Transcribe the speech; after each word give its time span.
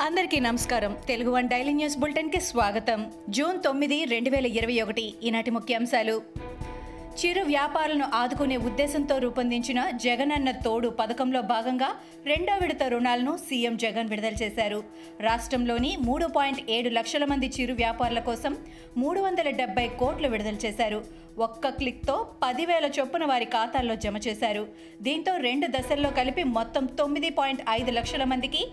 అందరికీ 0.00 0.40
నమస్కారం. 0.40 0.96
Telugu 1.08 1.30
one 1.30 1.48
daily 1.48 1.72
news 1.72 1.98
బులెటిన్కి 1.98 2.40
స్వాగతం. 2.40 3.12
జూన్ 3.28 3.62
తొమ్మిది 3.62 4.04
రెండు 4.04 4.30
వేల 4.30 4.46
ఇరవై 4.46 4.80
ఒకటి 4.80 5.14
ఈనాటి 5.22 5.50
ముఖ్యాంశాలు. 5.50 6.22
చిరు 7.10 7.42
వ్యాపారులను 7.42 8.04
ఆదుకునే 8.14 8.56
ఉద్దేశంతో 8.56 9.18
రూపొందించిన 9.18 9.90
జగనన్న 9.90 10.50
తోడు 10.50 10.88
పథకంలో 10.88 11.42
భాగంగా 11.42 11.88
రెండో 12.26 12.54
విడత 12.54 12.82
రుణాలను 12.82 13.36
సీఎం 13.36 13.76
జగన్ 13.76 14.08
విడుదల 14.08 14.32
చేశారు. 14.42 14.84
రాష్ట్రంలోని 15.20 15.96
మూడు 16.00 16.26
పాయింట్ 16.26 16.70
ఏడు 16.70 16.88
లక్షల 16.88 17.24
మంది 17.24 17.52
చిరు 17.60 17.74
వ్యాపారుల 17.74 18.18
కోసం 18.18 18.56
మూడు 18.96 19.20
వందల 19.20 19.50
డెబ్బై 19.50 19.88
కోట్లు 19.88 20.28
విడుదల 20.28 20.54
చేశారు. 20.54 21.04
ఒక్క 21.38 21.68
క్లిక్తో 21.68 22.30
పదివేల 22.42 22.90
చొప్పున 23.00 23.24
వారి 23.24 23.44
ఖాతాల్లో 23.44 23.94
జమ 23.94 24.16
చేశారు. 24.16 24.68
దీంతో 25.02 25.36
రెండు 25.36 25.66
దశల్లో 25.66 26.10
కలిపి 26.10 26.44
మొత్తం 26.44 26.86
తొమ్మిది 26.86 27.30
పాయింట్ 27.30 27.62
ఐదు 27.70 27.90
లక్షల 27.90 28.24
మందికి 28.24 28.66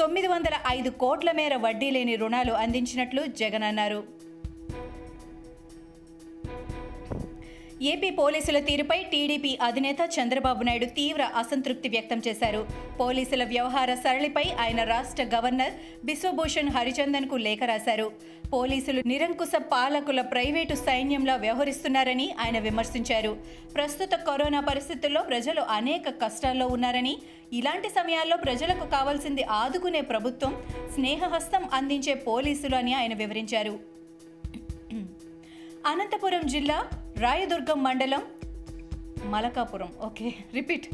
తొమ్మిది 0.00 0.28
వందల 0.32 0.54
ఐదు 0.76 0.90
కోట్ల 1.02 1.30
మేర 1.38 1.54
వడ్డీ 1.64 1.88
లేని 1.94 2.14
రుణాలు 2.22 2.54
అందించినట్లు 2.62 3.22
జగన్ 3.40 3.66
అన్నారు. 3.70 4.00
ఏపీ 7.82 8.10
పోలీసుల 8.10 8.58
తీరుపై 8.58 9.02
టీడీపీ 9.02 9.58
అధినేత 9.62 9.96
చంద్రబాబు 10.20 10.62
నాయుడు 10.62 10.84
తీవ్ర 10.84 11.22
అసంతృప్తి 11.22 11.88
వ్యక్తం 11.88 12.22
చేశారు. 12.28 12.66
పోలీసుల 13.00 13.44
వ్యవహార 13.44 13.94
సరళిపై 13.94 14.44
ఆయన 14.60 14.84
రాష్ట్ర 14.84 15.24
గవర్నర్ 15.24 15.72
బిశ్వభూషణ్ 16.04 16.68
హరిచందన్కు 16.68 17.34
లేఖ 17.34 17.58
రాశారు. 17.64 18.12
పోలీసులు 18.52 19.02
నిరంకుశ 19.06 19.52
పాలకుల 19.56 20.20
ప్రైవేటు 20.20 20.74
సైన్యంలా 20.74 21.36
వ్యవహరిస్తున్నారని 21.36 22.34
ఆయన 22.40 22.58
విమర్శించారు. 22.58 23.36
ప్రస్తుత 23.74 24.10
కరోనా 24.10 24.60
పరిస్థితుల్లో 24.60 25.22
ప్రజలు 25.22 25.60
అనేక 25.60 26.08
కష్టాల్లో 26.08 26.66
ఉన్నారని 26.66 27.18
ఇలాంటి 27.52 27.88
సమయాల్లో 27.88 28.36
ప్రజలకు 28.36 28.86
కావాల్సింది 28.86 29.42
ఆదుకునే 29.42 30.00
ప్రభుత్వం 30.00 30.62
స్నేహహస్తం 30.94 31.68
అందించే 31.72 32.14
పోలీసులు 32.14 32.76
అని 32.76 32.94
ఆయన 32.94 33.14
వివరించారు. 33.14 33.96
అనంతపురం 35.86 36.46
జిల్లా 36.46 36.88
రాయదుర్గం 37.18 37.82
మండలం 37.82 38.22
మలకాపురం. 39.24 39.88
Okay 40.04 40.34
repeat. 40.54 40.86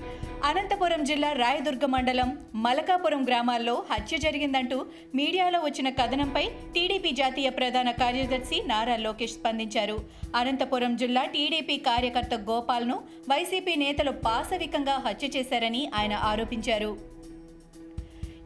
అనంతపురం 0.44 1.04
జిల్లా 1.04 1.32
రాయదుర్గ 1.32 1.86
మండలం 1.86 2.38
మలకాపురం 2.54 3.24
గ్రామాల్లో 3.24 3.84
హత్య 3.90 4.18
జరిగిందంటూ 4.18 4.86
మీడియాలో 5.14 5.60
వచ్చిన 5.60 5.88
కథనంపై 5.88 6.48
టీడీపీ 6.74 7.10
జాతీయ 7.10 7.50
ప్రధాన 7.50 7.90
కార్యదర్శి 7.90 8.62
నారా 8.66 8.96
లోకేష్ 8.96 9.32
స్పందించారు. 9.32 10.00
అనంతపురం 10.36 10.96
జిల్లా 10.96 11.24
టీడీపీ 11.24 11.76
కార్యకర్త 11.76 12.34
గోపాల్ను 12.34 13.02
వైసీపీ 13.30 13.74
నేతలు 13.74 14.10
పాశవికంగా 14.10 14.92
హత్య 14.92 15.28
చేశారని 15.36 15.90
ఆయన 15.94 16.12
ఆరోపించారు. 16.12 17.11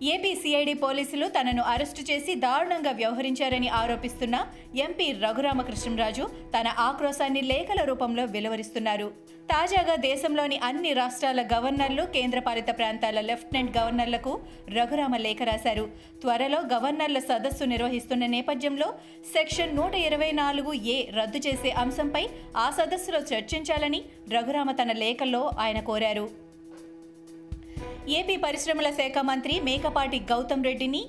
ఏపీ 0.03 0.35
సిఐడి 0.35 0.75
పోలీసులు 0.75 1.27
తనను 1.27 1.63
అరెస్టు 1.63 2.13
చేసి 2.13 2.35
దారుణంగా 2.35 2.91
వ్యవహరించారని 2.91 3.69
ఆరోపిస్తున్న 3.69 4.47
ఎంపీ 4.75 5.13
రఘురామకృష్ణరాజు 5.13 6.29
తన 6.59 6.69
ఆక్రోశాన్ని 6.79 7.43
లేఖల 7.43 7.85
రూపంలో 7.85 8.25
వెలువరిస్తున్నారు. 8.25 9.13
తాజాగా 9.53 9.97
దేశంలోని 9.97 10.59
అన్ని 10.59 10.93
రాష్ట్రాల 10.93 11.43
గవర్నర్లు 11.43 12.03
కేంద్రపాలిత 12.03 12.67
ప్రాంతాల 12.67 13.21
లెఫ్టినెంట్ 13.21 13.77
గవర్నర్లకు 13.77 14.41
రఘురామ 14.69 15.17
లేఖ 15.17 15.39
రాశారు. 15.43 15.89
త్వరలో 16.21 16.61
గవర్నర్ల 16.61 17.19
సదస్సు 17.19 17.65
నిర్వహిస్తున్న 17.65 18.27
నేపథ్యంలో 18.27 18.95
సెక్షన్ 19.33 19.77
నూట 19.77 19.95
ఇరవై 19.95 20.33
నాలుగు 20.33 20.73
ఏ 20.73 21.07
రద్దు 21.21 21.39
చేసే 21.39 21.71
అంశంపై 21.71 22.29
ఆ 22.57 22.71
సదస్సులో 22.71 23.19
చర్చించాలని 23.19 24.03
రఘురామ 24.29 24.73
తన 24.73 24.93
లేఖల్లో 24.93 25.51
ఆయన 25.59 25.81
కోరారు. 25.81 26.46
ఏపీ 28.09 28.37
పరిశ్రమల 28.37 28.91
శాఖ 28.91 29.19
మంత్రి 29.19 29.61
మేకపాటి 29.61 30.19
గౌతమ్ 30.19 30.65
రెడ్డిని 30.65 31.07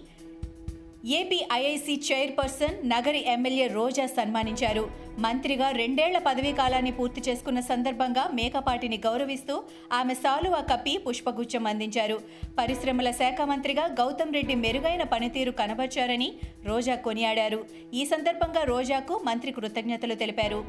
AP 1.05 1.45
IIC 1.53 2.01
chairperson 2.11 2.89
Nagari 2.89 3.23
MLA 3.27 3.67
Roja 3.67 4.05
సన్మానించారు. 4.05 4.89
మంత్రిగా 5.19 5.71
రెండేళ్ళ 5.71 6.17
పదవీ 6.17 6.51
కాలాన్ని 6.51 6.91
పూర్తి 6.91 7.21
చేసుకున్న 7.29 7.59
సందర్భంగా 7.59 8.29
మేకపాటిని 8.33 8.97
గౌరవిస్తూ 9.05 9.63
ఆమె 9.93 10.13
సాలువా 10.13 10.59
కప్పి 10.59 10.97
పుష్పగుచ్చం 10.97 11.67
అందించారు. 11.67 12.19
పరిశ్రమల 12.59 13.11
శాఖ 13.11 13.41
మంత్రిగా 13.41 13.85
గౌతమ్ 13.85 14.33
రెడ్డి 14.33 14.55
మెరుగైన 14.55 15.03
పనితీరు 15.03 15.51
కనబర్చారని 15.51 16.33
రోజా 16.65 16.95
కొనియాడారు. 16.95 17.65
ఈ 17.93 18.05
సందర్భంగా 18.05 18.63
రోజాకు 18.63 19.21
మంత్రి 19.25 19.51
కృతజ్ఞతలు 19.51 20.15
తెలిపారు. 20.15 20.65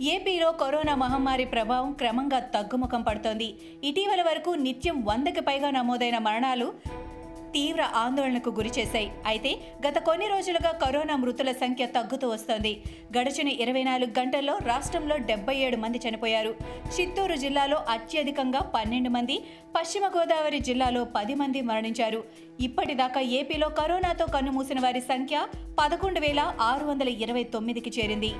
ఏపీలో 0.00 0.52
కరోనా 0.52 0.94
మహమ్మారి 0.94 1.44
ప్రభావం 1.44 1.92
క్రమంగా 1.92 2.38
తగ్గుముఖం 2.38 3.02
పడుతోంది. 3.02 3.54
ఇటీవల 3.84 4.22
వరకు 4.22 4.50
నిత్యం 4.50 5.04
వందకి 5.04 5.40
పైగా 5.40 5.70
నమోదైన 5.70 6.18
మరణాలు 6.18 6.72
తీవ్ర 7.52 7.82
ఆందోళనకు 7.94 8.50
గురి 8.50 8.70
చేశాయి. 8.78 9.12
అయితే 9.26 9.56
గత 9.86 9.98
కొన్ని 9.98 10.28
రోజులుగా 10.28 10.70
కరోనా 10.70 11.16
మృతుల 11.16 11.52
సంఖ్య 11.52 11.86
తగ్గుతూ 11.86 12.28
వస్తోంది. 12.28 12.82
గడిచిన 13.18 13.48
ఇరవై 13.48 13.82
నాలుగు 13.82 14.20
గంటల్లో 14.20 14.58
రాష్ట్రంలో 14.66 15.16
డెబ్బై 15.16 15.56
ఏడు 15.56 15.76
మంది 15.76 16.00
చనిపోయారు. 16.08 16.54
చిత్తూరు 17.00 17.36
జిల్లాలో 17.36 17.76
అత్యధికంగా 17.88 18.60
పన్నెండు 18.60 19.08
మంది 19.08 19.44
పశ్చిమ 19.76 20.06
గోదావరి 20.06 20.58
జిల్లాలో 20.58 21.04
పది 21.04 21.34
మంది 21.34 21.60
మరణించారు. 21.60 22.24
ఇప్పటిదాకా 22.60 23.20
ఏపీలో 23.20 23.68
కరోనాతో 23.68 24.26
కన్నుమూసిన 24.26 24.80
వారి 24.80 25.00
సంఖ్య 25.00 25.46
పదకొండు 25.80 26.20
వేల 26.20 26.54
ఆరు 26.60 26.86
వందల 26.86 27.08
ఇరవై 27.08 27.44
తొమ్మిదికి 27.44 28.00
చేరింది. 28.00 28.32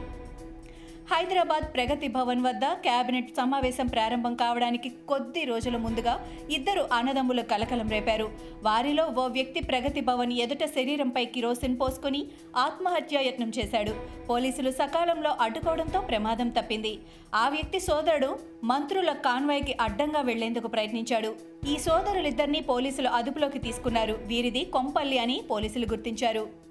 హైదరాబాద్ 1.10 1.66
ప్రగతి 1.74 2.08
భవన్ 2.14 2.42
వద్ద 2.46 2.64
కేబినెట్ 2.84 3.30
సమావేశం 3.36 3.86
ప్రారంభం 3.92 4.34
కావడానికి 4.42 4.88
కొద్ది 5.10 5.42
రోజుల 5.50 5.76
ముందుగా 5.84 6.14
ఇద్దరు 6.56 6.82
అన్నదమ్ములు 6.96 7.42
కలకలం 7.52 7.88
రేపారు. 7.94 8.26
వారిలో 8.66 9.04
ఓ 9.22 9.24
వ్యక్తి 9.36 9.60
ప్రగతి 9.70 10.02
భవన్ 10.08 10.34
ఎదుట 10.44 10.66
శరీరంపై 10.76 11.24
కిరోసిన్ 11.36 11.78
పోసుకుని 11.80 12.20
ఆత్మహత్యాయత్నం 12.66 13.52
చేశాడు. 13.58 13.94
పోలీసులు 14.28 14.72
సకాలంలో 14.80 15.32
అడ్డుకోవడంతో 15.46 16.00
ప్రమాదం 16.12 16.50
తప్పింది. 16.60 16.94
ఆ 17.42 17.46
వ్యక్తి 17.56 17.80
సోదరుడు 17.88 18.30
మంత్రుల 18.72 19.10
కాన్వాయ్కి 19.28 19.76
అడ్డంగా 19.80 20.22
వెళ్ళేందుకు 20.30 20.70
ప్రయత్నించాడు. 20.76 21.32
ఈ 21.72 21.76
సోదరులిద్దరినీ 21.88 22.62
పోలీసులు 22.72 23.10
అదుపులోకి 23.20 23.60
తీసుకున్నారు. 23.68 24.16
వీరిది 24.32 24.64
కొంపల్లి 24.78 25.18
అని 25.26 25.38
పోలీసులు 25.52 25.88
గుర్తించారు. 25.94 26.67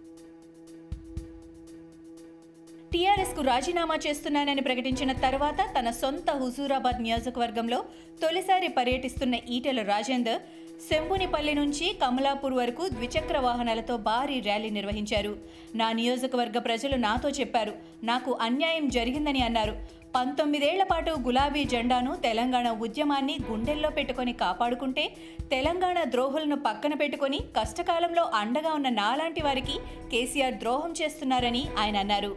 టీఆర్ఎస్కు 2.92 3.42
రాజీనామా 3.50 3.96
చేస్తున్నానని 4.06 4.62
ప్రకటించిన 4.68 5.12
తర్వాత 5.24 5.60
తన 5.76 5.88
సొంత 6.02 6.30
హుజూరాబాద్ 6.42 7.00
నియోజకవర్గంలో 7.06 7.80
తొలిసారి 8.22 8.70
పర్యటిస్తున్న 8.78 9.36
ఈటెల 9.56 9.82
రాజేందర్ 9.90 10.40
శంభునిపల్లి 10.88 11.54
నుంచి 11.60 11.86
కమలాపూర్ 12.02 12.56
వరకు 12.60 12.84
ద్విచక్ర 12.96 13.38
వాహనాలతో 13.46 13.94
భారీ 14.08 14.38
ర్యాలీ 14.48 14.70
నిర్వహించారు. 14.78 15.34
నా 15.80 15.88
నియోజకవర్గ 16.00 16.58
ప్రజలు 16.68 16.98
నాతో 17.06 17.30
చెప్పారు 17.40 17.74
నాకు 18.10 18.32
అన్యాయం 18.48 18.86
జరిగిందని 18.98 19.42
అన్నారు. 19.48 19.74
పంతొమ్మిదేళ్ళ 20.16 20.84
పాటు 20.92 21.12
గులాబీ 21.26 21.64
జెండాను 21.74 22.12
తెలంగాణ 22.28 22.68
ఉద్యమాన్ని 22.86 23.38
గుండెల్లో 23.50 23.90
పెట్టుకొని 23.98 24.34
కాపాడుకుంటే 24.44 25.06
తెలంగాణ 25.54 25.98
ద్రోహులను 26.14 26.58
పక్కన 26.68 26.94
పెట్టుకొని 27.02 27.40
కష్టకాలంలో 27.58 28.26
అండగా 28.42 28.74
ఉన్న 28.80 28.92
నాలాంటి 29.02 29.44
వారికి 29.48 29.78
కేసీఆర్ 30.14 30.62
ద్రోహం 30.64 30.94
చేస్తున్నారని 31.02 31.64
ఆయన 31.84 31.98
అన్నారు. 32.06 32.32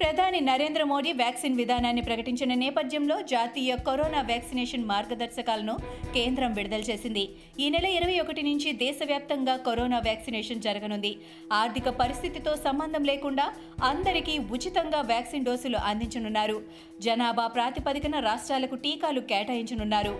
ప్రధాని 0.00 0.40
నరేంద్ర 0.40 0.82
మోడీ 0.84 1.10
వ్యాక్సిన్ 1.12 1.54
విధానాన్ని 1.60 2.02
ప్రకటించిన 2.02 2.54
నేపథ్యంలో 2.62 3.16
జాతీయ 3.32 3.76
కరోనా 3.86 4.20
వ్యాక్సినేషన్ 4.30 4.84
మార్గదర్శకాలను 4.90 5.74
కేంద్రం 6.16 6.50
విడుదల 6.52 6.82
చేసింది. 6.90 7.24
ఈ 7.60 7.68
నెల 7.74 7.86
ఇరవై 7.98 8.16
ఒకటి 8.18 8.42
నుంచి 8.42 8.70
దేశవ్యాప్తంగా 8.84 9.56
కరోనా 9.68 9.98
వ్యాక్సినేషన్ 9.98 10.64
జరగనుంది. 10.66 11.12
ఆర్థిక 11.52 11.88
పరిస్థితితో 12.02 12.54
సంబంధం 12.66 13.04
లేకుండా 13.04 13.46
అందరికీ 13.90 14.38
ఉచితంగా 14.38 15.00
వ్యాక్సిన్ 15.12 15.48
డోసులు 15.50 15.80
అందించనున్నారు. 15.90 16.58
జనాభా 17.00 17.46
ప్రాతిపదికన 17.46 18.18
రాష్ట్రాలకు 18.30 18.78
టీకాలు 18.86 19.22
కేటాయించనున్నారు. 19.32 20.16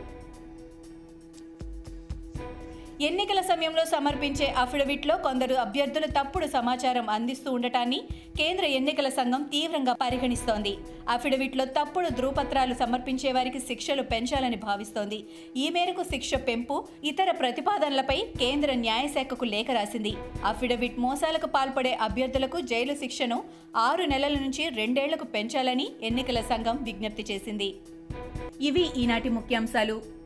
ఎన్నికల 3.00 3.40
సమయంలో 3.40 3.84
సమర్పించే 3.84 4.46
అఫిడవిట్లో 4.46 5.16
కొందరు 5.16 5.54
అభ్యర్థులు 5.54 6.06
తప్పుడు 6.06 6.46
సమాచారం 6.46 7.10
అందిస్తూ 7.10 7.52
ఉండటాన్ని 7.52 8.02
కేంద్ర 8.36 8.64
ఎన్నికల 8.64 9.08
సంఘం 9.08 9.42
తీవ్రంగా 9.42 9.92
పరిగణిస్తోంది. 9.92 10.76
అఫిడవిట్లో 11.08 11.64
తప్పుడు 11.64 12.08
ధృవపత్రాలు 12.08 12.74
సమర్పించే 12.74 13.32
వారికి 13.32 13.58
శిక్షలు 13.58 14.02
పెంచాలని 14.02 14.56
భావిస్తోంది. 14.56 15.24
ఈ 15.56 15.70
మేరకు 15.70 16.02
శిక్ష 16.02 16.34
పెంపు 16.34 16.84
ఇతర 17.04 17.30
ప్రతిపాదనలపై 17.30 18.16
కేంద్ర 18.38 18.72
న్యాయశాఖకు 18.72 19.44
లేఖ 19.44 19.66
రాసింది. 19.70 20.14
అఫిడవిట్ 20.44 20.98
మోసాలకు 20.98 21.46
పాల్పడే 21.46 21.94
అభ్యర్థులకు 21.94 22.60
జైలు 22.60 22.94
శిక్షను 22.94 23.44
ఆరు 23.76 24.04
నెలల 24.04 24.32
నుంచి 24.32 24.68
రెండేళ్ళకు 24.68 25.24
పెంచాలని 25.24 25.88
ఎన్నికల 26.02 26.40
సంఘం 26.40 26.78
విజ్ఞప్తి 26.82 27.24
చేసింది. 27.30 27.74
ఇవి 28.60 28.88
ఈనాటి 28.96 29.28
ముఖ్యాంశాలు. 29.28 30.15